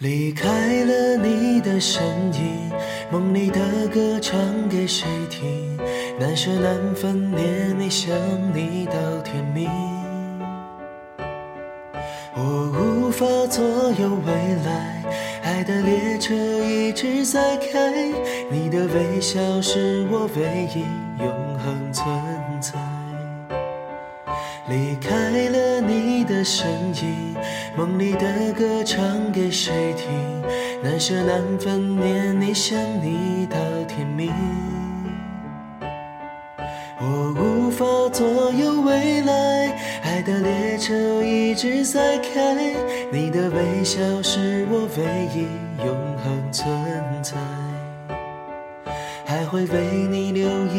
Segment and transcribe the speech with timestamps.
[0.00, 0.48] 离开
[0.84, 2.02] 了你的身
[2.32, 2.72] 影，
[3.12, 5.76] 梦里的歌唱给谁听？
[6.18, 8.10] 难舍难分，念你想
[8.54, 9.68] 你到天明。
[12.34, 14.32] 我无法左右未
[14.64, 15.04] 来，
[15.42, 17.92] 爱的列车一直在开，
[18.50, 20.80] 你的微笑是我唯一
[21.22, 21.28] 永
[21.58, 22.08] 恒存
[22.58, 22.72] 在。
[24.66, 27.29] 离开了你的身影，
[27.76, 30.08] 梦里的歌唱给谁听？
[30.82, 33.56] 难舍难分，念你想你到
[33.86, 34.32] 天明。
[36.98, 39.68] 我无法左右未来，
[40.02, 42.74] 爱的列车一直在开，
[43.12, 45.46] 你的微笑是我唯一
[45.84, 46.66] 永恒存
[47.22, 47.36] 在，
[49.24, 50.69] 还会为你留。